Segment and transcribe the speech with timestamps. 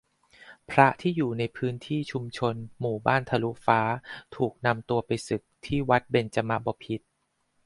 [0.69, 3.81] พระที่อยู่ในพื้นที่ชุมนุม หมู่บ้านทะลุฟ้า
[4.35, 7.05] ถูกนำตัวไปสึก ที่วัดเบญจมบพิตร